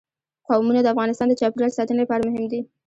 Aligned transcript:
قومونه 0.47 0.79
د 0.81 0.87
افغانستان 0.93 1.27
د 1.29 1.33
چاپیریال 1.41 1.71
ساتنې 1.77 1.99
لپاره 2.01 2.25
مهم 2.27 2.45
دي. 2.51 2.61